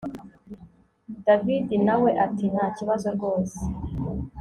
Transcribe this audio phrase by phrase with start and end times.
[1.25, 3.59] david nawe ati ntakibazo rwose